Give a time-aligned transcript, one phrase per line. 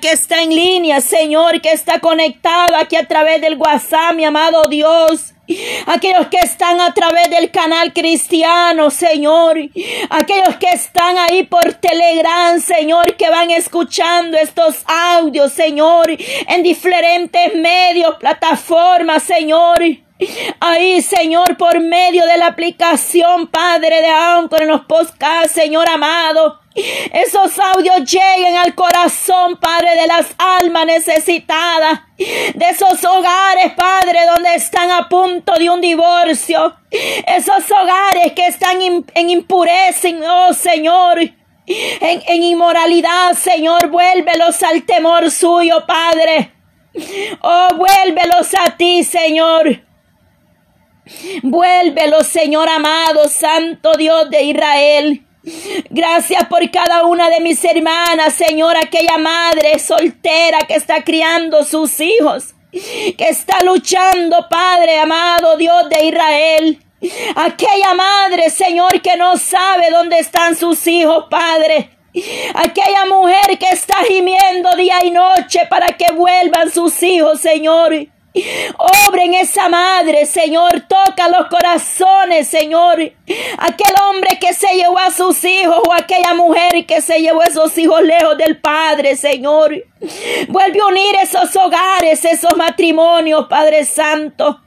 [0.00, 4.68] que está en línea, Señor, que está conectado aquí a través del WhatsApp, mi amado
[4.68, 5.34] Dios.
[5.86, 9.58] Aquellos que están a través del canal cristiano, Señor.
[10.08, 17.54] Aquellos que están ahí por Telegram, Señor, que van escuchando estos audios, Señor, en diferentes
[17.54, 19.82] medios, plataformas, Señor.
[20.60, 24.82] Ahí, Señor, por medio de la aplicación, Padre de Anchor en los
[25.52, 26.60] Señor amado.
[26.74, 32.00] Esos audios lleguen al corazón, Padre, de las almas necesitadas.
[32.16, 36.74] De esos hogares, Padre, donde están a punto de un divorcio.
[36.90, 41.20] Esos hogares que están en impureza, oh Señor.
[41.66, 46.52] En, en inmoralidad, Señor, vuélvelos al temor suyo, Padre.
[47.40, 49.91] Oh, vuélvelos a ti, Señor.
[51.42, 55.26] Vuélvelo, Señor amado, Santo Dios de Israel.
[55.90, 62.00] Gracias por cada una de mis hermanas, Señor, aquella madre soltera que está criando sus
[62.00, 66.78] hijos, que está luchando, Padre amado, Dios de Israel.
[67.34, 71.90] Aquella madre, Señor, que no sabe dónde están sus hijos, Padre.
[72.54, 77.92] Aquella mujer que está gimiendo día y noche para que vuelvan sus hijos, Señor.
[78.78, 80.84] Obra en esa madre, Señor.
[80.88, 83.00] Toca los corazones, Señor.
[83.58, 87.46] Aquel hombre que se llevó a sus hijos o aquella mujer que se llevó a
[87.46, 89.84] esos hijos lejos del Padre, Señor.
[90.48, 94.60] Vuelve a unir esos hogares, esos matrimonios, Padre Santo.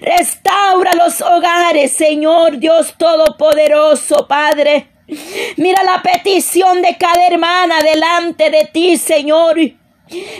[0.00, 4.88] Restaura los hogares, Señor Dios Todopoderoso, Padre.
[5.56, 9.58] Mira la petición de cada hermana delante de ti, Señor.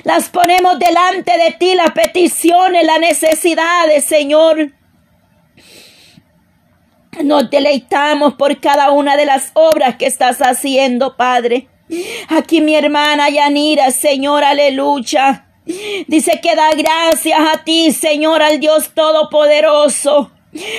[0.04, 4.72] Las ponemos delante de ti, las peticiones, las necesidades, Señor.
[7.22, 11.68] Nos deleitamos por cada una de las obras que estás haciendo, Padre.
[12.28, 15.46] Aquí mi hermana Yanira, Señor, aleluya.
[16.06, 20.30] Dice que da gracias a ti, Señor, al Dios Todopoderoso.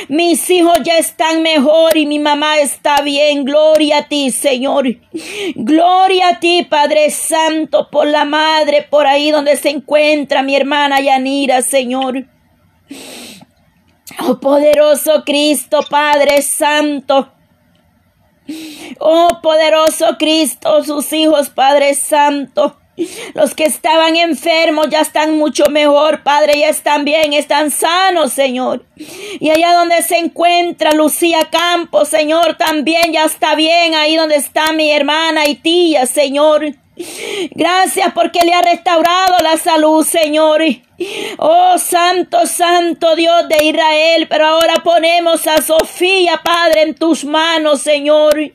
[0.09, 3.45] Mis hijos ya están mejor y mi mamá está bien.
[3.45, 4.85] Gloria a ti, Señor.
[5.55, 10.99] Gloria a ti, Padre Santo, por la madre, por ahí donde se encuentra mi hermana
[10.99, 12.25] Yanira, Señor.
[14.19, 17.31] Oh poderoso Cristo, Padre Santo.
[18.99, 22.80] Oh poderoso Cristo, sus hijos, Padre Santo.
[23.33, 28.85] Los que estaban enfermos ya están mucho mejor, Padre, ya están bien, están sanos, Señor.
[29.39, 34.71] Y allá donde se encuentra Lucía Campos, Señor, también ya está bien, ahí donde está
[34.73, 36.75] mi hermana y tía, Señor.
[37.51, 40.61] Gracias porque le ha restaurado la salud, Señor.
[41.37, 44.27] Oh, santo, santo Dios de Israel.
[44.29, 48.51] Pero ahora ponemos a Sofía, Padre, en tus manos, Señor.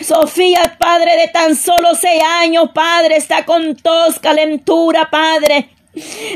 [0.00, 5.70] Sofía, padre de tan solo seis años, padre, está con tos, calentura, padre.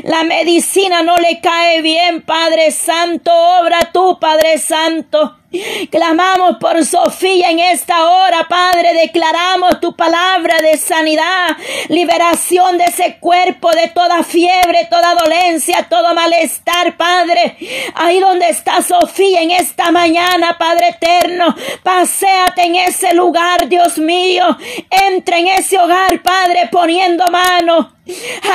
[0.03, 3.31] La medicina no le cae bien, Padre Santo.
[3.31, 5.40] Obra tú, Padre Santo.
[5.89, 8.93] Clamamos por Sofía en esta hora, Padre.
[8.93, 11.57] Declaramos tu palabra de sanidad,
[11.89, 17.57] liberación de ese cuerpo, de toda fiebre, toda dolencia, todo malestar, Padre.
[17.95, 21.53] Ahí donde está Sofía en esta mañana, Padre eterno.
[21.83, 24.57] Paseate en ese lugar, Dios mío.
[24.89, 27.93] Entra en ese hogar, Padre, poniendo mano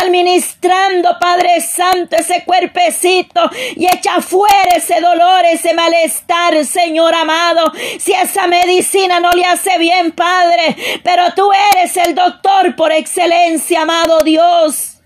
[0.02, 7.72] administrando, Padre Santo, ese cuerpecito y echa fuera ese dolor, ese malestar, Señor amado.
[7.98, 13.82] Si esa medicina no le hace bien, Padre, pero tú eres el doctor por excelencia,
[13.82, 14.98] amado Dios.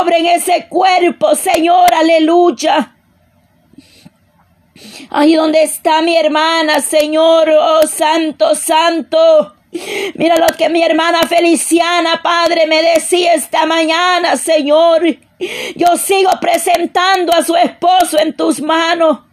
[0.00, 2.96] Obra en ese cuerpo, Señor, aleluya.
[5.10, 9.54] Ahí donde está mi hermana, Señor, oh Santo, Santo.
[10.14, 15.02] Mira lo que mi hermana Feliciana, Padre, me decía esta mañana, Señor.
[15.76, 19.29] Yo sigo presentando a su esposo en tus manos.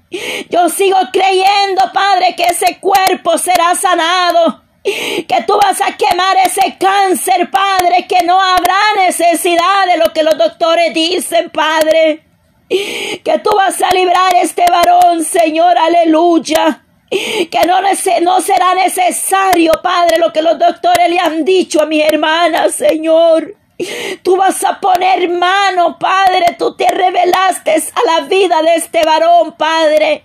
[0.50, 4.64] Yo sigo creyendo, Padre, que ese cuerpo será sanado.
[4.84, 10.24] Que tú vas a quemar ese cáncer, Padre, que no habrá necesidad de lo que
[10.24, 12.24] los doctores dicen, Padre.
[12.70, 16.84] Que tú vas a librar este varón, Señor, aleluya.
[17.10, 22.02] Que no, no será necesario, Padre, lo que los doctores le han dicho a mi
[22.02, 23.57] hermana, Señor.
[24.24, 26.56] Tú vas a poner mano, Padre.
[26.58, 30.24] Tú te revelaste a la vida de este varón, Padre.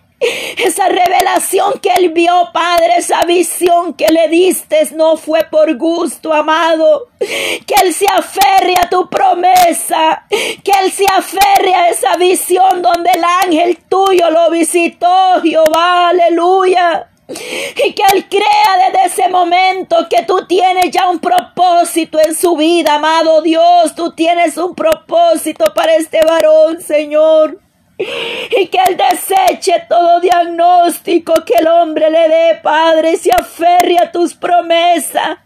[0.57, 6.33] Esa revelación que él vio, Padre, esa visión que le diste no fue por gusto,
[6.33, 7.09] amado.
[7.19, 10.25] Que él se aferre a tu promesa.
[10.31, 17.12] Que él se aferre a esa visión donde el ángel tuyo lo visitó, Jehová, aleluya.
[17.33, 22.57] Y que Él crea desde ese momento que tú tienes ya un propósito en su
[22.57, 23.95] vida, amado Dios.
[23.95, 27.59] Tú tienes un propósito para este varón, Señor.
[27.99, 33.97] Y que Él deseche todo diagnóstico que el hombre le dé, Padre, y se aferre
[33.99, 35.39] a tus promesas.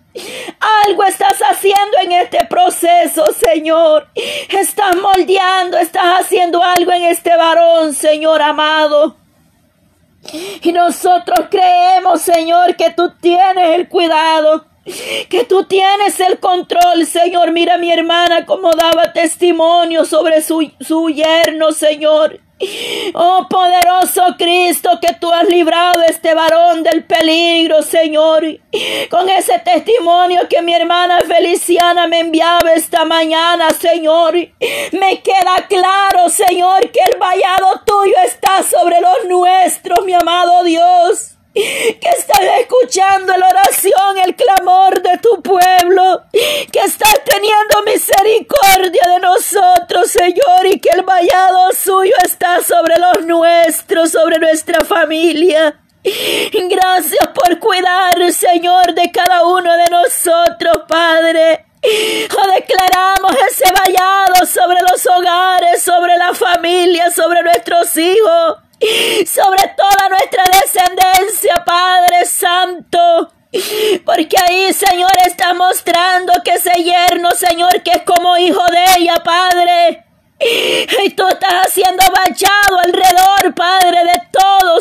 [0.87, 4.09] Algo estás haciendo en este proceso, Señor.
[4.49, 9.26] Estás moldeando, estás haciendo algo en este varón, Señor amado.
[10.63, 14.67] Y nosotros creemos, Señor, que tú tienes el cuidado,
[15.29, 17.53] que tú tienes el control, Señor.
[17.53, 22.41] Mira mi hermana como daba testimonio sobre su, su yerno, Señor.
[23.15, 28.45] Oh poderoso Cristo, que tú has librado a este varón del peligro, Señor.
[29.11, 34.35] Con ese testimonio que mi hermana Feliciana me enviaba esta mañana, Señor.
[34.93, 41.36] Me queda claro, Señor, que el vallado tuyo está sobre los nuestros, mi amado Dios
[41.57, 49.21] que estás escuchando la oración, el clamor de tu pueblo, que estás teniendo misericordia de
[49.21, 55.81] nosotros, Señor, y que el vallado suyo está sobre los nuestros, sobre nuestra familia.
[56.05, 61.65] Gracias por cuidar, Señor, de cada uno de nosotros, Padre.
[61.83, 68.57] Oh, declaramos ese vallado sobre los hogares, sobre la familia, sobre nuestros hijos
[69.27, 73.33] sobre toda nuestra descendencia, Padre Santo.
[74.05, 79.23] Porque ahí, Señor, está mostrando que ese yerno, Señor, que es como hijo de ella,
[79.25, 80.05] Padre.
[80.39, 84.16] Y tú estás haciendo vallado alrededor, Padre, de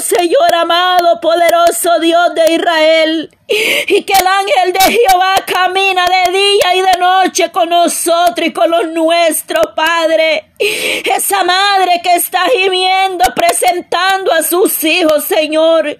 [0.05, 3.35] Señor amado, poderoso Dios de Israel.
[3.47, 8.53] Y que el ángel de Jehová camina de día y de noche con nosotros y
[8.53, 10.51] con los nuestros, Padre.
[10.59, 15.99] Esa madre que está gimiendo, presentando a sus hijos, Señor.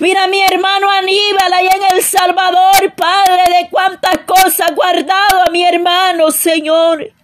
[0.00, 5.64] Mira mi hermano Aníbal ahí en El Salvador, Padre, de cuántas cosas guardado a mi
[5.64, 7.15] hermano, Señor.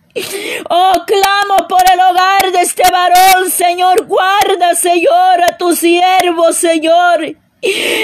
[0.69, 4.06] Oh, clamo por el hogar de este varón, Señor.
[4.06, 7.37] Guarda, Señor, a tu siervo, Señor.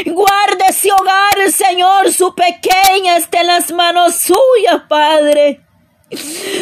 [0.07, 2.13] Guarda ese hogar, Señor.
[2.13, 5.61] Su pequeña está en las manos suyas, Padre.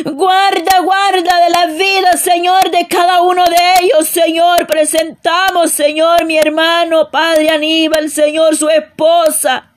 [0.05, 4.67] Guarda, guarda de la vida, Señor, de cada uno de ellos, Señor.
[4.67, 9.76] Presentamos, Señor, mi hermano, Padre Aníbal, Señor, su esposa.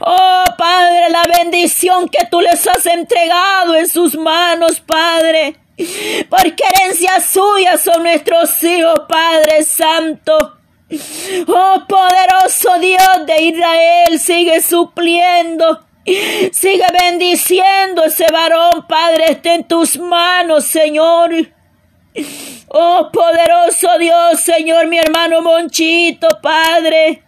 [0.00, 5.56] Oh Padre, la bendición que tú les has entregado en sus manos, Padre.
[6.28, 10.58] Porque herencia suya son nuestros hijos, Padre Santo.
[11.46, 15.80] Oh poderoso Dios de Israel, sigue supliendo.
[16.04, 21.30] Sigue bendiciendo ese varón, Padre, está en tus manos, Señor.
[22.68, 27.22] Oh poderoso Dios, Señor, mi hermano Monchito, Padre.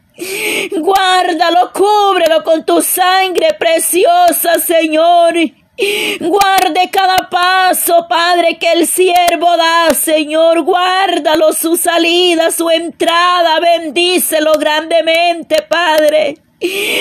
[0.79, 5.35] Guárdalo, cúbrelo con tu sangre preciosa, Señor.
[6.21, 10.63] Guarde cada paso, Padre, que el siervo da, Señor.
[10.63, 13.59] Guárdalo, su salida, su entrada.
[13.61, 16.37] Bendícelo grandemente, Padre.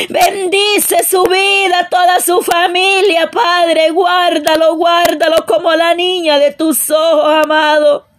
[0.09, 3.91] Bendice su vida, toda su familia, Padre.
[3.91, 8.10] Guárdalo, guárdalo como la niña de tus ojos, amado.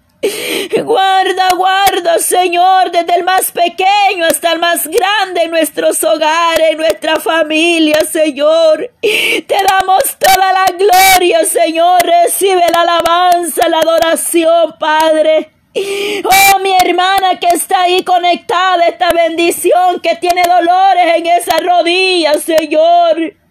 [0.85, 6.77] Guarda, guarda, Señor, desde el más pequeño hasta el más grande en nuestros hogares, en
[6.77, 8.91] nuestra familia, Señor.
[9.01, 12.03] Te damos toda la gloria, Señor.
[12.03, 15.51] Recibe la alabanza, la adoración, Padre.
[15.75, 22.35] Oh, mi hermana que está ahí conectada, esta bendición que tiene dolores en esa rodilla,
[22.35, 23.42] Señor.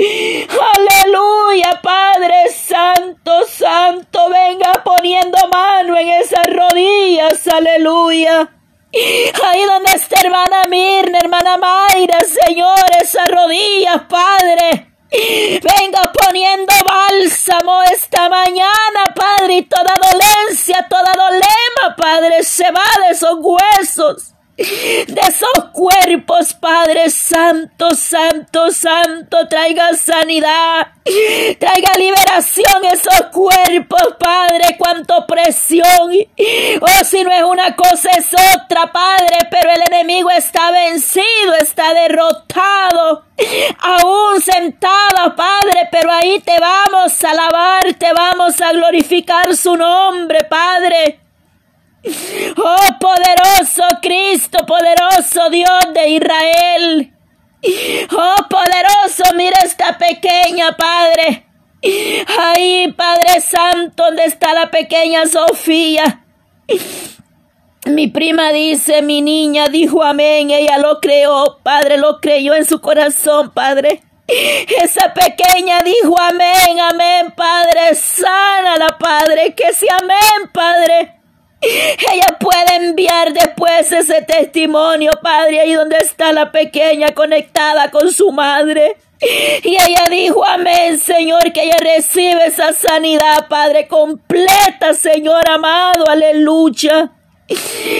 [0.00, 8.48] Aleluya, Padre Santo, Santo, venga poniendo mano en esas rodillas, aleluya.
[8.92, 14.94] Ahí donde está hermana Mirna, hermana Mayra, Señor, esas rodillas, Padre.
[15.10, 23.12] Venga poniendo bálsamo esta mañana, Padre, y toda dolencia, toda dolema, Padre, se va de
[23.12, 24.34] esos huesos
[25.06, 30.88] de esos cuerpos, Padre Santo, Santo, Santo, traiga sanidad,
[31.58, 35.86] traiga liberación esos cuerpos, Padre, cuánto presión.
[36.80, 41.94] Oh, si no es una cosa, es otra, Padre, pero el enemigo está vencido, está
[41.94, 43.24] derrotado,
[43.78, 50.44] aún sentado, Padre, pero ahí te vamos a alabar, te vamos a glorificar su nombre,
[50.44, 51.20] Padre.
[52.02, 57.14] Oh poderoso Cristo, poderoso Dios de Israel.
[58.12, 61.46] Oh poderoso, mira esta pequeña, Padre.
[62.38, 66.24] Ahí, Padre Santo, ¿dónde está la pequeña Sofía?
[67.86, 72.80] Mi prima dice, mi niña dijo amén, ella lo creó, Padre, lo creyó en su
[72.80, 74.02] corazón, Padre.
[74.26, 81.19] Esa pequeña dijo amén, amén, Padre, sánala, Padre, que sea amén, Padre.
[81.60, 88.32] Ella puede enviar después ese testimonio, Padre, ahí donde está la pequeña conectada con su
[88.32, 88.96] madre.
[89.62, 97.12] Y ella dijo, amén, Señor, que ella recibe esa sanidad, Padre, completa, Señor amado, aleluya.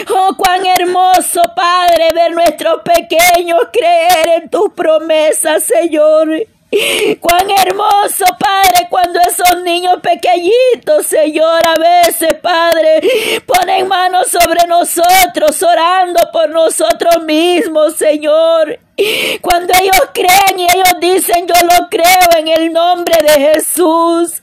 [0.08, 6.46] Oh, cuán hermoso, Padre, ver nuestros pequeños creer en tus promesas, Señor.
[7.20, 13.00] Cuán hermoso, Padre, cuando esos niños pequeñitos, Señor, a veces, Padre,
[13.44, 18.78] ponen manos sobre nosotros, orando por nosotros mismos, Señor.
[19.40, 24.42] Cuando ellos creen y ellos dicen, yo lo creo en el nombre de Jesús.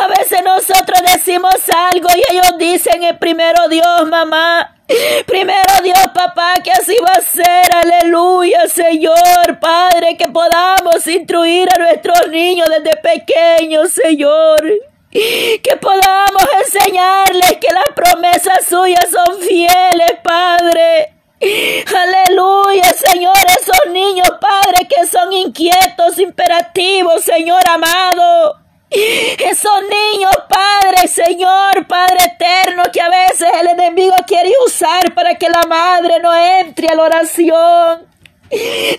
[0.00, 1.54] A veces nosotros decimos
[1.90, 4.77] algo y ellos dicen el primero Dios, mamá.
[5.26, 7.72] Primero Dios, papá, que así va a ser.
[7.72, 14.62] Aleluya, Señor, Padre, que podamos instruir a nuestros niños desde pequeños, Señor.
[15.10, 21.12] Que podamos enseñarles que las promesas suyas son fieles, Padre.
[21.40, 28.67] Aleluya, Señor, esos niños, Padre, que son inquietos, imperativos, Señor amado.
[28.90, 35.48] Esos niños, Padre, Señor, Padre eterno, que a veces el enemigo quiere usar para que
[35.48, 38.08] la madre no entre a la oración.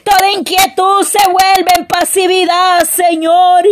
[0.03, 3.63] Toda inquietud se vuelve en pasividad, Señor.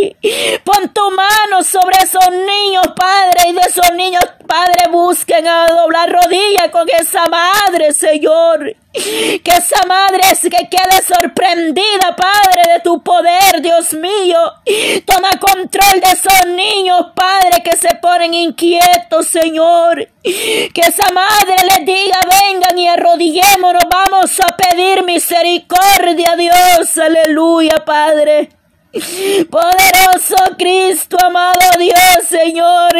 [0.64, 6.10] Pon tu mano sobre esos niños, Padre, y de esos niños, Padre, busquen a doblar
[6.10, 8.74] rodillas con esa madre, Señor.
[9.44, 14.38] Que esa madre que quede sorprendida, Padre, de tu poder, Dios mío.
[15.04, 20.08] Toma control de esos niños, Padre, que se ponen inquietos, Señor.
[20.22, 26.96] Que esa madre les diga, vengan y arrodillémonos, vamos a pedir misericordia, Dios.
[26.98, 28.50] Aleluya, Padre.
[29.50, 32.92] Poderoso Cristo, amado Dios, Señor.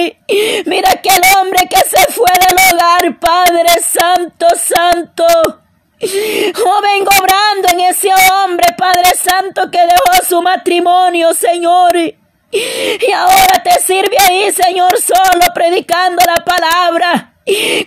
[0.66, 5.67] Mira aquel hombre que se fue del hogar, Padre Santo, Santo.
[6.00, 11.96] Oh, vengo obrando en ese hombre, Padre Santo, que dejó su matrimonio, Señor.
[11.96, 17.34] Y ahora te sirve ahí, Señor, solo predicando la palabra.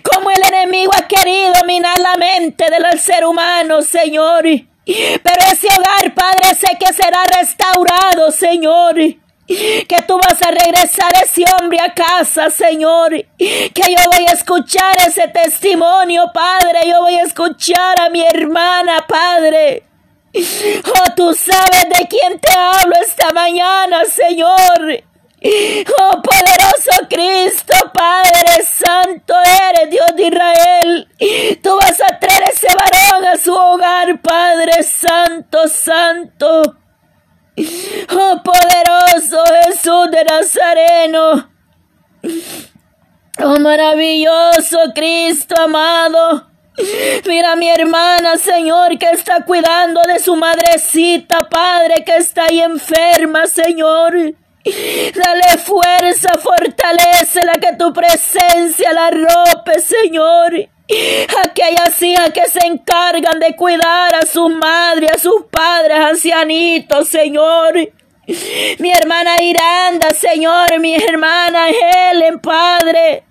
[0.02, 4.44] Como el enemigo ha querido minar la mente del ser humano, Señor.
[4.84, 8.96] Pero ese hogar, Padre, sé que será restaurado, Señor
[9.46, 13.10] que tú vas a regresar ese hombre a casa, Señor.
[13.38, 16.80] Que yo voy a escuchar ese testimonio, Padre.
[16.86, 19.84] Yo voy a escuchar a mi hermana, Padre.
[20.34, 25.04] Oh, tú sabes de quién te hablo esta mañana, Señor.
[25.44, 29.34] Oh, poderoso Cristo, Padre Santo
[29.70, 31.08] eres, Dios de Israel.
[31.62, 36.81] Tú vas a traer ese varón a su hogar, Padre Santo, Santo.
[37.56, 41.50] Oh poderoso Jesús de Nazareno.
[43.38, 46.48] Oh maravilloso Cristo amado.
[47.26, 53.46] Mira mi hermana, Señor, que está cuidando de su madrecita, Padre, que está ahí enferma,
[53.46, 54.14] Señor.
[54.64, 60.70] Dale fuerza, fortalece la que tu presencia la rope, Señor.
[61.44, 67.74] Aquellas hijas que se encargan de cuidar a su madre, a sus padres ancianitos, Señor.
[68.78, 73.24] Mi hermana Iranda, Señor, mi hermana Helen, Padre.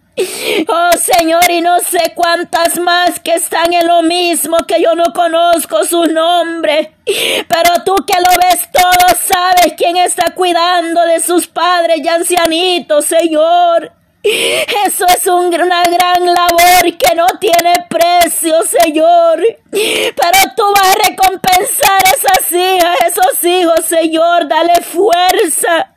[0.67, 5.13] Oh Señor, y no sé cuántas más que están en lo mismo que yo no
[5.13, 6.93] conozco su nombre.
[7.05, 13.05] Pero tú que lo ves todo, sabes quién está cuidando de sus padres y ancianitos,
[13.05, 14.00] Señor.
[14.23, 19.41] Eso es una gran labor que no tiene precio, Señor.
[19.71, 24.47] Pero tú vas a recompensar esas hijas, esos hijos, Señor.
[24.47, 25.87] Dale fuerza.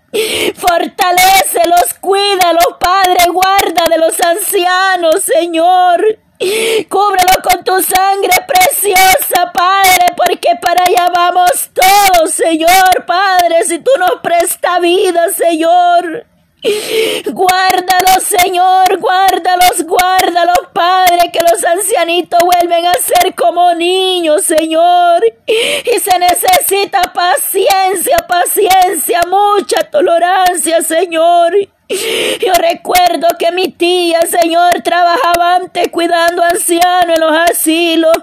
[0.55, 6.19] Fortalecelos, cuídalos, Padre, guarda de los ancianos, Señor.
[6.89, 13.91] Cúbrelo con tu sangre preciosa, Padre, porque para allá vamos todos, Señor, Padre, si tú
[13.99, 16.34] nos prestas vida, Señor.
[17.31, 25.23] Guárdalos, Señor, guárdalos, guárdalos, Padre, que los ancianitos vuelven a ser como niños, Señor.
[25.47, 31.53] Y se necesita paciencia, paciencia, mucha tolerancia, Señor.
[31.89, 38.17] Yo recuerdo que mi tía, Señor, trabajaba antes cuidando ancianos en los asilos.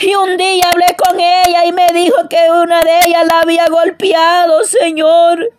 [0.00, 3.66] Y un día hablé con ella y me dijo que una de ellas la había
[3.66, 5.55] golpeado, Señor.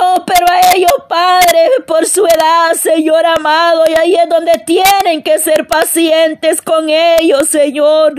[0.00, 5.22] Oh, pero a ellos, Padre, por su edad, Señor amado, y ahí es donde tienen
[5.22, 8.14] que ser pacientes con ellos, Señor.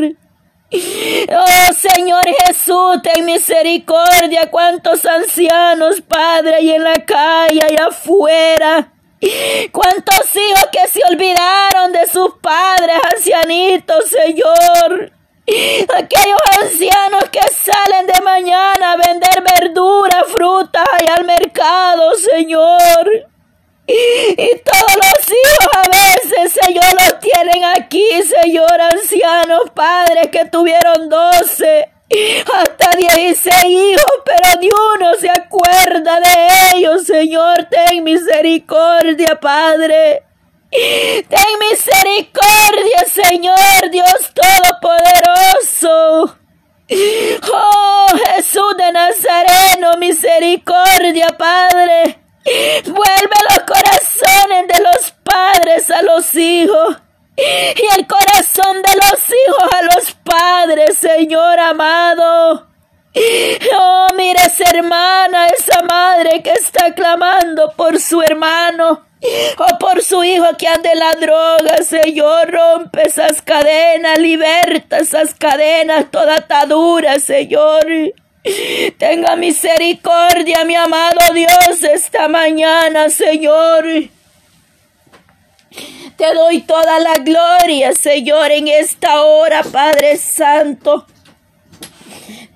[0.72, 4.50] Oh Señor Jesús, ten misericordia.
[4.52, 8.94] Cuántos ancianos, Padre, ahí en la calle, allá afuera.
[9.72, 15.19] Cuántos hijos que se olvidaron de sus padres ancianitos, Señor.
[15.96, 23.30] Aquellos ancianos que salen de mañana a vender verduras, frutas y al mercado, Señor.
[23.88, 31.10] Y todos los hijos a veces, Señor, los tienen aquí, Señor, ancianos, padres que tuvieron
[31.10, 31.90] doce,
[32.54, 40.24] hasta dieciséis hijos, pero ni uno se acuerda de ellos, Señor, ten misericordia, Padre.
[40.72, 46.36] Ten misericordia, Señor Dios Todopoderoso.
[47.52, 52.20] Oh Jesús de Nazareno, misericordia, Padre.
[52.86, 56.98] Vuelve los corazones de los padres a los hijos
[57.36, 62.68] y el corazón de los hijos a los padres, Señor amado.
[63.76, 69.09] Oh, mira esa hermana, esa madre que está clamando por su hermano
[69.58, 75.34] o por su hijo que anda en la droga, Señor, rompe esas cadenas, liberta esas
[75.34, 77.86] cadenas, toda atadura, Señor.
[78.98, 83.86] Tenga misericordia, mi amado Dios, esta mañana, Señor.
[86.16, 91.06] Te doy toda la gloria, Señor, en esta hora, Padre Santo.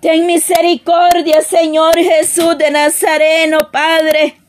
[0.01, 4.42] Ten misericordia, Señor Jesús de Nazareno, Padre.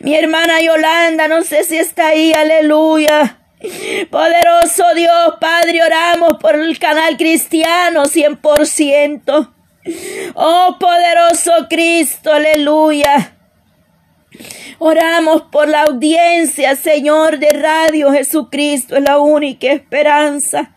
[0.00, 3.38] Mi hermana Yolanda, no sé si está ahí, aleluya.
[4.10, 9.52] Poderoso Dios, Padre, oramos por el canal cristiano 100%.
[10.34, 13.36] Oh poderoso Cristo, aleluya.
[14.78, 20.73] Oramos por la audiencia, Señor, de Radio Jesucristo, es la única esperanza.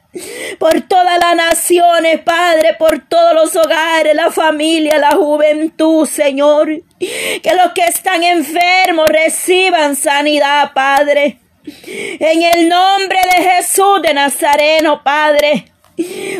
[0.57, 6.69] Por todas las naciones, Padre, por todos los hogares, la familia, la juventud, Señor.
[6.99, 11.39] Que los que están enfermos reciban sanidad, Padre.
[11.65, 15.71] En el nombre de Jesús de Nazareno, Padre.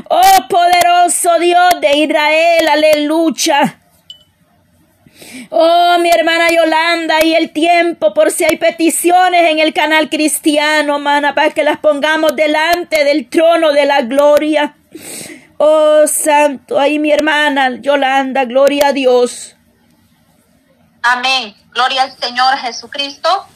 [0.10, 3.80] Oh poderoso Dios de Israel, aleluya.
[5.50, 11.00] Oh, mi hermana Yolanda, y el tiempo por si hay peticiones en el canal cristiano,
[11.00, 14.76] mana, para que las pongamos delante del trono de la gloria.
[15.58, 19.56] Oh, santo, ahí mi hermana Yolanda, gloria a Dios.
[21.02, 21.56] Amén.
[21.72, 23.48] Gloria al Señor Jesucristo.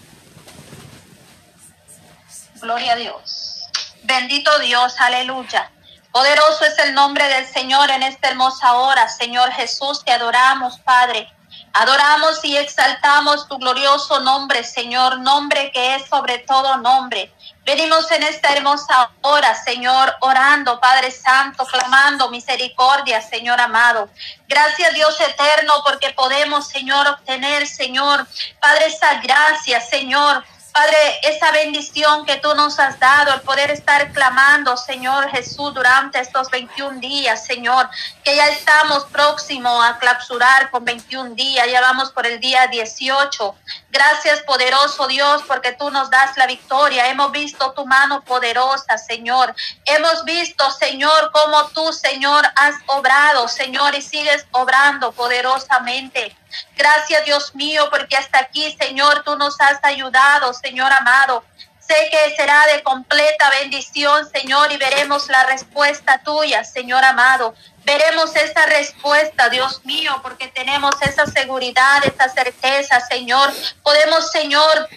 [2.62, 3.68] Gloria a Dios.
[4.04, 5.72] Bendito Dios, aleluya.
[6.12, 9.08] Poderoso es el nombre del Señor en esta hermosa hora.
[9.08, 11.30] Señor Jesús, te adoramos, Padre.
[11.74, 17.34] Adoramos y exaltamos tu glorioso nombre, Señor, nombre que es sobre todo nombre.
[17.64, 24.10] Venimos en esta hermosa hora, Señor, orando, Padre Santo, clamando misericordia, Señor amado.
[24.48, 28.28] Gracias, Dios eterno, porque podemos, Señor, obtener, Señor,
[28.60, 34.14] Padre, esa gracia, Señor, Padre, esa bendición que tú nos has dado, el poder estar
[34.14, 37.90] clamando, Señor Jesús, durante estos 21 días, Señor,
[38.24, 43.56] que ya estamos próximos a clausurar con 21 días, ya vamos por el día 18.
[43.90, 47.08] Gracias, poderoso Dios, porque tú nos das la victoria.
[47.10, 49.54] Hemos visto tu mano poderosa, Señor.
[49.84, 56.34] Hemos visto, Señor, cómo tú, Señor, has obrado, Señor, y sigues obrando poderosamente.
[56.76, 61.44] Gracias, Dios mío, porque hasta aquí, Señor, tú nos has ayudado, Señor amado.
[61.80, 67.54] Sé que será de completa bendición, Señor, y veremos la respuesta tuya, Señor amado.
[67.84, 73.52] Veremos esa respuesta, Dios mío, porque tenemos esa seguridad, esa certeza, Señor.
[73.84, 74.88] Podemos, Señor,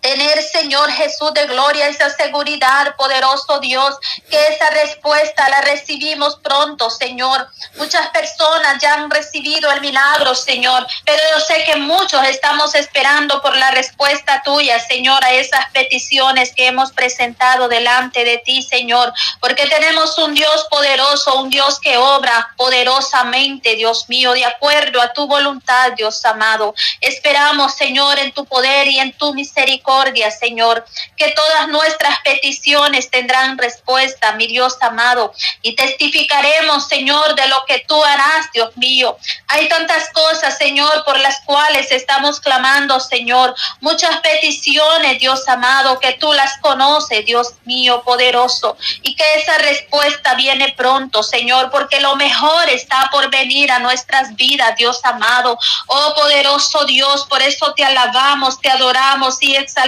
[0.00, 3.96] tener, Señor Jesús de gloria, esa seguridad, poderoso Dios,
[4.30, 7.48] que esa respuesta la recibimos pronto, Señor.
[7.76, 13.42] Muchas personas ya han recibido el milagro, Señor, pero yo sé que muchos estamos esperando
[13.42, 19.12] por la respuesta tuya, Señor, a esas peticiones que hemos presentado delante de ti, Señor,
[19.40, 25.12] porque tenemos un Dios poderoso, un Dios que obra poderosamente, Dios mío, de acuerdo a
[25.12, 26.74] tu voluntad, Dios amado.
[27.00, 30.84] Esperamos, Señor, en tu poder y en tu misericordia misericordia, Señor,
[31.16, 37.84] que todas nuestras peticiones tendrán respuesta, mi Dios amado, y testificaremos, Señor, de lo que
[37.86, 39.16] tú harás, Dios mío.
[39.48, 46.12] Hay tantas cosas, Señor, por las cuales estamos clamando, Señor, muchas peticiones, Dios amado, que
[46.14, 52.16] tú las conoces, Dios mío, poderoso, y que esa respuesta viene pronto, Señor, porque lo
[52.16, 55.58] mejor está por venir a nuestras vidas, Dios amado.
[55.86, 59.79] Oh poderoso Dios, por eso te alabamos, te adoramos y exaltamos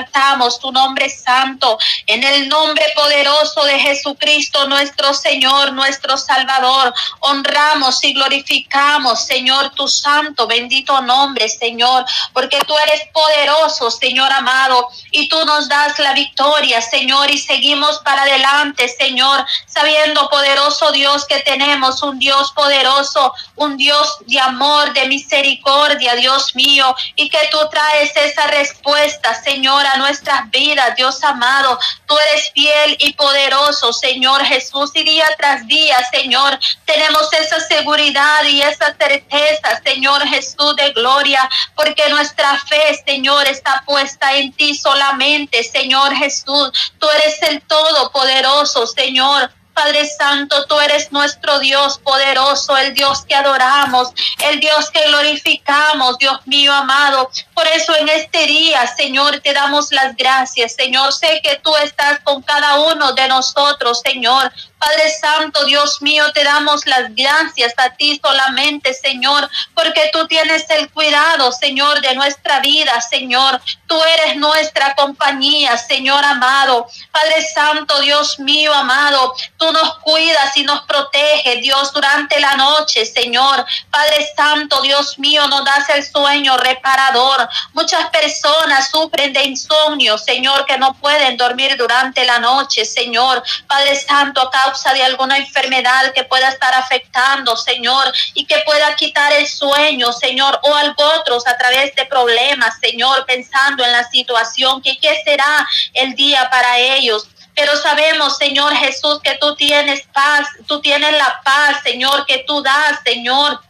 [0.60, 1.78] tu nombre santo.
[2.06, 9.88] En el nombre poderoso de Jesucristo, nuestro Señor, nuestro Salvador, honramos y glorificamos, Señor, tu
[9.88, 16.12] santo, bendito nombre, Señor, porque tú eres poderoso, Señor amado, y tú nos das la
[16.12, 23.34] victoria, Señor, y seguimos para adelante, Señor, sabiendo, poderoso Dios, que tenemos un Dios poderoso,
[23.56, 29.81] un Dios de amor, de misericordia, Dios mío, y que tú traes esa respuesta, Señor,
[29.86, 31.78] a nuestras vidas, Dios amado.
[32.06, 38.44] Tú eres fiel y poderoso, Señor Jesús, y día tras día, Señor, tenemos esa seguridad
[38.44, 44.74] y esa certeza, Señor Jesús de gloria, porque nuestra fe, Señor, está puesta en ti
[44.74, 46.70] solamente, Señor Jesús.
[46.98, 49.50] Tú eres el Todopoderoso, Señor.
[49.74, 54.10] Padre Santo, tú eres nuestro Dios poderoso, el Dios que adoramos,
[54.50, 57.30] el Dios que glorificamos, Dios mío amado.
[57.54, 60.74] Por eso en este día, Señor, te damos las gracias.
[60.74, 64.52] Señor, sé que tú estás con cada uno de nosotros, Señor.
[64.84, 70.68] Padre Santo, Dios mío, te damos las gracias a ti solamente, Señor, porque tú tienes
[70.70, 73.62] el cuidado, Señor, de nuestra vida, Señor.
[73.86, 76.88] Tú eres nuestra compañía, Señor amado.
[77.12, 83.06] Padre Santo, Dios mío amado, tú nos cuidas y nos proteges, Dios, durante la noche,
[83.06, 83.64] Señor.
[83.88, 87.48] Padre Santo, Dios mío, nos das el sueño reparador.
[87.72, 93.44] Muchas personas sufren de insomnio, Señor, que no pueden dormir durante la noche, Señor.
[93.68, 99.32] Padre Santo, acá de alguna enfermedad que pueda estar afectando, Señor, y que pueda quitar
[99.32, 104.80] el sueño, Señor, o algo otros a través de problemas, Señor, pensando en la situación,
[104.82, 107.28] que qué será el día para ellos.
[107.54, 112.62] Pero sabemos, Señor Jesús, que tú tienes paz, tú tienes la paz, Señor, que tú
[112.62, 113.60] das, Señor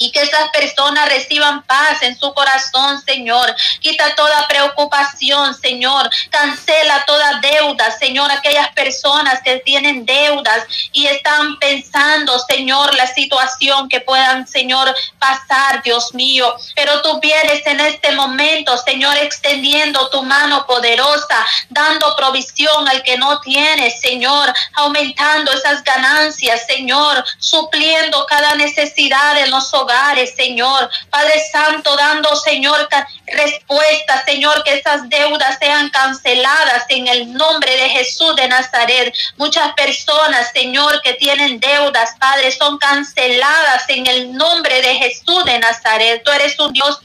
[0.00, 3.54] y que esas personas reciban paz en su corazón, Señor.
[3.80, 6.08] Quita toda preocupación, Señor.
[6.30, 8.32] Cancela toda deuda, Señor.
[8.32, 15.82] Aquellas personas que tienen deudas y están pensando, Señor, la situación que puedan, Señor, pasar,
[15.82, 16.56] Dios mío.
[16.74, 23.18] Pero tú vienes en este momento, Señor, extendiendo tu mano poderosa, dando provisión al que
[23.18, 29.89] no tiene, Señor, aumentando esas ganancias, Señor, supliendo cada necesidad en los hogares
[30.36, 30.90] Señor.
[31.10, 32.88] Padre Santo, dando, Señor,
[33.26, 39.14] respuesta, Señor, que esas deudas sean canceladas en el nombre de Jesús de Nazaret.
[39.36, 45.58] Muchas personas, Señor, que tienen deudas, Padre, son canceladas en el nombre de Jesús de
[45.58, 46.22] Nazaret.
[46.24, 47.00] Tú eres un Dios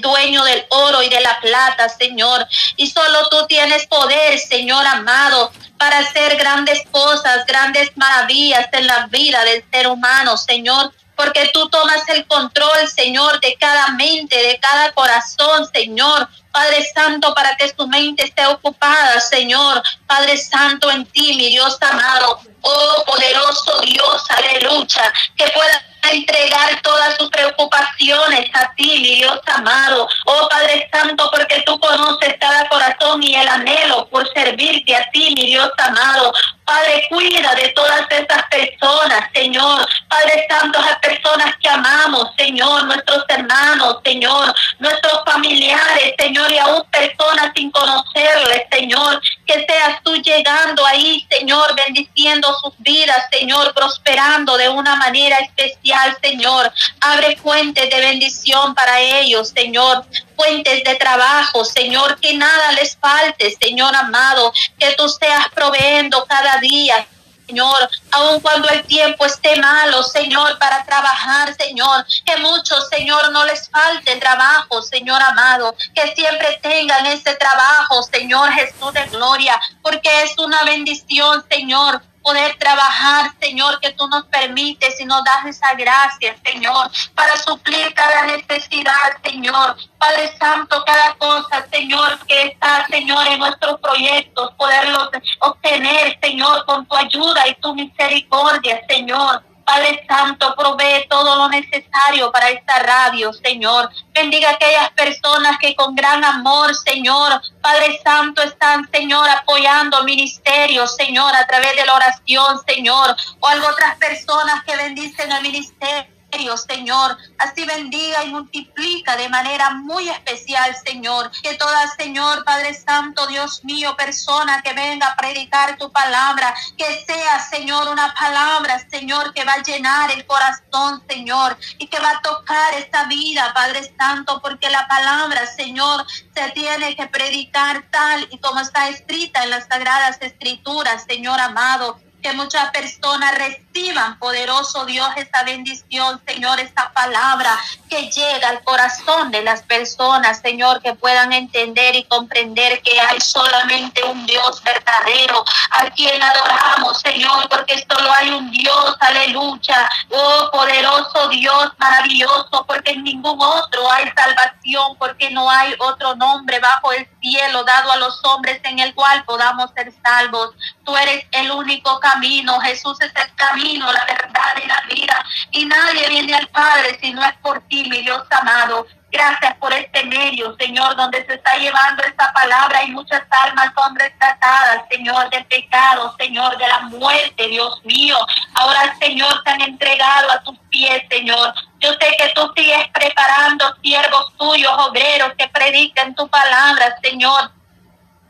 [0.00, 2.46] dueño del oro y de la plata, Señor.
[2.76, 9.06] Y solo tú tienes poder, Señor amado, para hacer grandes cosas, grandes maravillas en la
[9.06, 14.60] vida del ser humano, Señor porque tú tomas el control, Señor, de cada mente, de
[14.60, 16.28] cada corazón, Señor.
[16.52, 19.82] Padre Santo, para que su mente esté ocupada, Señor.
[20.06, 22.40] Padre Santo, en ti, mi Dios amado.
[22.62, 25.12] Oh, poderoso Dios, aleluya.
[25.36, 30.08] Que pueda entregar todas sus preocupaciones a ti, mi Dios amado.
[30.26, 35.34] Oh Padre Santo, porque tú conoces cada corazón y el anhelo por servirte a ti,
[35.36, 36.32] mi Dios amado.
[36.66, 39.86] Padre, cuida de todas esas personas, Señor.
[40.08, 46.82] Padre Santo, esas personas que amamos, Señor, nuestros hermanos, Señor, nuestros familiares, Señor, y aún
[46.90, 49.22] personas sin conocerles, Señor.
[49.46, 55.95] Que seas tú llegando ahí, Señor, bendiciendo sus vidas, Señor, prosperando de una manera especial,
[56.22, 56.72] Señor.
[57.00, 60.04] Abre fuentes de bendición para ellos, Señor.
[60.36, 66.58] Fuentes de trabajo, Señor, que nada les falte, Señor amado, que tú seas proveendo cada
[66.58, 67.06] día,
[67.46, 73.44] Señor, aun cuando el tiempo esté malo, Señor, para trabajar, Señor, que muchos, Señor, no
[73.44, 80.10] les falte trabajo, Señor amado, que siempre tengan ese trabajo, Señor Jesús de gloria, porque
[80.22, 85.74] es una bendición, Señor, poder trabajar, Señor, que tú nos permites y nos das esa
[85.74, 89.76] gracia, Señor, para suplir cada necesidad, Señor.
[89.96, 95.08] Padre Santo, cada cosa, Señor, que está, Señor, en nuestros proyectos, poderlos
[95.38, 99.44] obtener, Señor, con tu ayuda y tu misericordia, Señor.
[99.66, 103.90] Padre Santo, provee todo lo necesario para esta radio, Señor.
[104.14, 110.94] Bendiga a aquellas personas que con gran amor, Señor, Padre Santo, están, Señor, apoyando ministerios,
[110.94, 116.15] Señor, a través de la oración, Señor, o algo otras personas que bendicen el ministerio
[116.36, 117.16] Señor.
[117.38, 121.30] Así bendiga y multiplica de manera muy especial, Señor.
[121.42, 127.04] Que toda, Señor, Padre Santo, Dios mío, persona que venga a predicar tu palabra, que
[127.06, 132.10] sea, Señor, una palabra, Señor, que va a llenar el corazón, Señor, y que va
[132.10, 138.28] a tocar esta vida, Padre Santo, porque la palabra, Señor, se tiene que predicar tal
[138.30, 143.38] y como está escrita en las sagradas escrituras, Señor amado que muchas personas
[143.76, 147.50] reciban, poderoso Dios, esta bendición, Señor, esta palabra
[147.90, 153.20] que llega al corazón de las personas, Señor, que puedan entender y comprender que hay
[153.20, 160.50] solamente un Dios verdadero a quien adoramos, Señor, porque solo hay un Dios, aleluya, oh
[160.52, 166.92] poderoso Dios, maravilloso, porque en ningún otro hay salvación, porque no hay otro nombre bajo
[166.92, 170.54] el cielo dado a los hombres en el cual podamos ser salvos.
[170.84, 175.24] Tú eres el único camino, Jesús es el camino, la verdad y la vida.
[175.50, 178.86] Y nadie viene al Padre si no es por ti, mi Dios amado.
[179.10, 183.96] Gracias por este medio, Señor, donde se está llevando esta palabra y muchas almas son
[183.96, 188.16] rescatadas, Señor, del pecado, Señor, de la muerte, Dios mío.
[188.54, 191.54] Ahora, Señor, se han entregado a tus pies, Señor.
[191.78, 197.55] Yo sé que tú sigues preparando siervos tuyos, obreros que predican tu palabra, Señor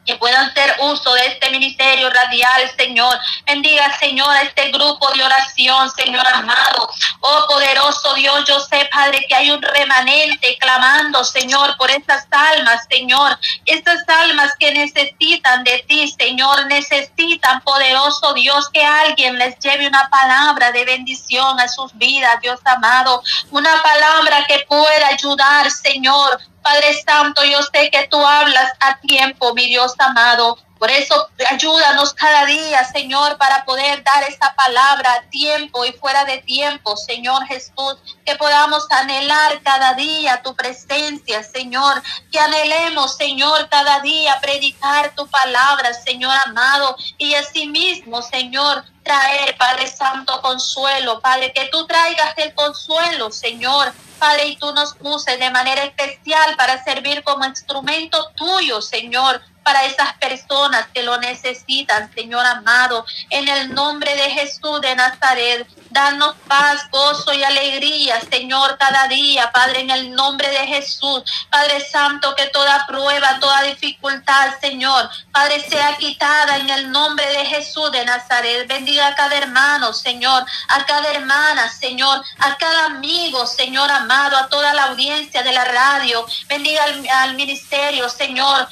[0.07, 3.19] que puedan hacer uso de este ministerio radial, Señor.
[3.45, 6.88] Bendiga, Señor, a este grupo de oración, Señor amado.
[7.21, 12.87] Oh, poderoso Dios, yo sé, Padre, que hay un remanente clamando, Señor, por estas almas,
[12.88, 13.38] Señor.
[13.64, 20.09] Estas almas que necesitan de ti, Señor, necesitan, poderoso Dios, que alguien les lleve una
[20.09, 23.23] palabra de bendición a sus vidas, Dios amado.
[23.51, 29.55] Una palabra que pueda ayudar, Señor, Padre Santo, yo sé que tú hablas a tiempo,
[29.55, 30.59] mi Dios amado.
[30.79, 36.25] Por eso ayúdanos cada día, Señor, para poder dar esa palabra a tiempo y fuera
[36.25, 43.69] de tiempo, Señor Jesús, que podamos anhelar cada día tu presencia, Señor, que anhelemos, Señor,
[43.71, 51.53] cada día predicar tu palabra, Señor amado, y asimismo, Señor, traer, Padre Santo, consuelo, Padre,
[51.53, 56.83] que tú traigas el consuelo, Señor, Padre, y tú nos uses de manera especial para
[56.85, 63.05] servir como instrumento tuyo, Señor, para esas personas que lo necesitan, Señor amado.
[63.31, 69.50] En el nombre de Jesús de Nazaret, danos paz, gozo y alegría, Señor, cada día,
[69.50, 71.24] Padre, en el nombre de Jesús.
[71.50, 77.46] Padre Santo, que toda prueba, toda dificultad, Señor, Padre, sea quitada en el nombre de
[77.46, 78.68] Jesús de Nazaret.
[78.68, 84.48] Bendiga a cada hermano, Señor, a cada hermana, Señor, a cada amigo, Señor amado, a
[84.48, 86.24] toda la audiencia de la radio.
[86.46, 88.68] Bendiga al, ministerio, Señor,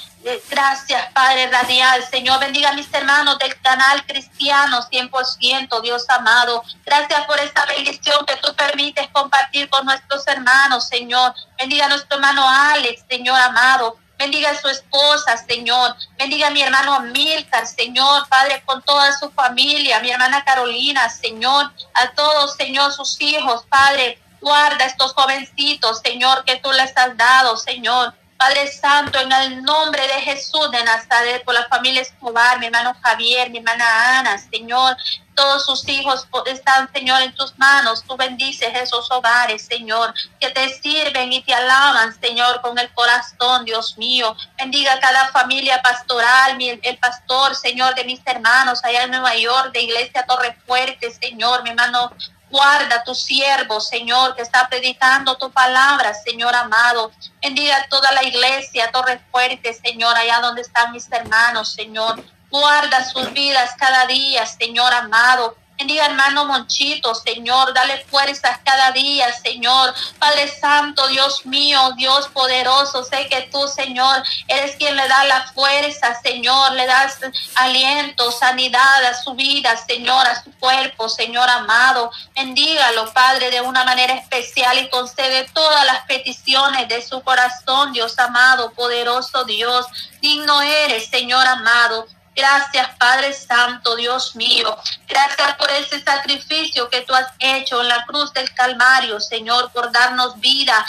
[0.48, 2.02] Gracias, Padre Radial.
[2.08, 6.62] Señor, bendiga a mis hermanos del canal cristiano 100%, Dios amado.
[6.86, 11.34] Gracias por esta bendición que tú permites compartir con nuestros hermanos, Señor.
[11.58, 13.98] Bendiga a nuestro hermano Alex, Señor amado.
[14.16, 15.94] Bendiga a su esposa, Señor.
[16.16, 18.26] Bendiga a mi hermano Amílcar, Señor.
[18.28, 20.00] Padre, con toda su familia.
[20.00, 21.70] Mi hermana Carolina, Señor.
[21.92, 24.18] A todos, Señor, sus hijos, Padre.
[24.40, 28.14] Guarda estos jovencitos, Señor, que tú les has dado, Señor.
[28.36, 32.94] Padre Santo, en el nombre de Jesús de Nazaret, por la familia Escobar, mi hermano
[33.02, 34.96] Javier, mi hermana Ana, Señor,
[35.34, 38.04] todos sus hijos están, Señor, en tus manos.
[38.06, 43.64] Tú bendices esos hogares, Señor, que te sirven y te alaban, Señor, con el corazón,
[43.64, 44.36] Dios mío.
[44.58, 49.82] Bendiga cada familia pastoral, el pastor, Señor, de mis hermanos allá en Nueva York, de
[49.82, 52.12] Iglesia Torre Fuerte, Señor, mi hermano
[52.54, 57.10] Guarda tu siervo, Señor, que está predicando tu palabra, Señor amado.
[57.42, 62.22] Bendiga toda la iglesia, Torre Fuerte, Señor, allá donde están mis hermanos, Señor.
[62.50, 65.56] Guarda sus vidas cada día, Señor amado.
[65.76, 69.92] Bendiga hermano Monchito, Señor, dale fuerzas cada día, Señor.
[70.20, 75.52] Padre Santo, Dios mío, Dios poderoso, sé que tú, Señor, eres quien le da la
[75.52, 77.18] fuerza, Señor, le das
[77.56, 82.12] aliento, sanidad a su vida, Señor, a su cuerpo, Señor amado.
[82.36, 88.16] Bendígalo, Padre, de una manera especial y concede todas las peticiones de su corazón, Dios
[88.20, 89.86] amado, poderoso Dios.
[90.20, 92.06] Digno eres, Señor amado.
[92.34, 94.76] Gracias, Padre Santo, Dios mío.
[95.06, 99.92] Gracias por ese sacrificio que tú has hecho en la cruz del Calvario, Señor, por
[99.92, 100.84] darnos vida,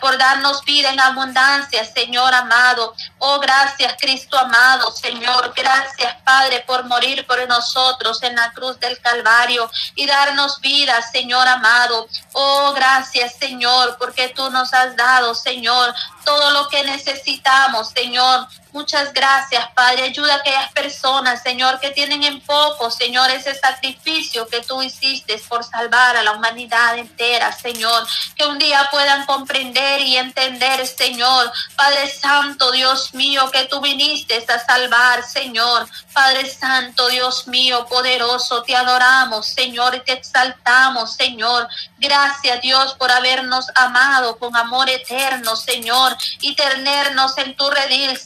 [0.00, 2.94] por darnos vida en abundancia, Señor amado.
[3.18, 5.54] Oh, gracias, Cristo amado, Señor.
[5.56, 11.48] Gracias, Padre, por morir por nosotros en la cruz del Calvario y darnos vida, Señor
[11.48, 12.06] amado.
[12.32, 18.46] Oh, gracias, Señor, porque tú nos has dado, Señor, todo lo que necesitamos, Señor.
[18.72, 20.04] Muchas gracias, Padre.
[20.04, 25.38] Ayuda a aquellas personas, Señor, que tienen en poco, Señor, ese sacrificio que tú hiciste
[25.46, 28.06] por salvar a la humanidad entera, Señor.
[28.34, 31.52] Que un día puedan comprender y entender, Señor.
[31.76, 35.86] Padre Santo, Dios mío, que tú viniste a salvar, Señor.
[36.14, 41.68] Padre Santo, Dios mío, poderoso, te adoramos, Señor, y te exaltamos, Señor.
[41.98, 48.16] Gracias, Dios, por habernos amado con amor eterno, Señor, y tenernos en tu redil,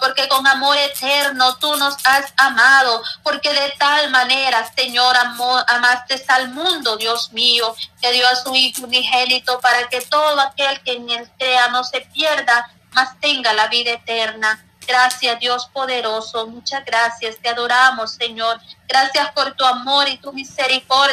[0.00, 6.22] Porque con amor eterno tú nos has amado, porque de tal manera, Señor, amor, amaste
[6.28, 10.92] al mundo, Dios mío, que dio a su Hijo unigénito para que todo aquel que
[10.92, 14.64] en él crea no se pierda, mas tenga la vida eterna.
[14.86, 18.58] Gracias Dios poderoso, muchas gracias, te adoramos Señor.
[18.88, 20.98] Gracias por tu amor y tu misericordia.